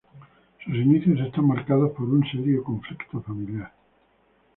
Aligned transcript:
Sus 0.65 0.73
inicios 0.73 1.19
están 1.19 1.45
marcados 1.45 1.91
por 1.91 2.09
un 2.09 2.23
serio 2.31 2.63
conflicto 2.63 3.21
familiar. 3.21 3.71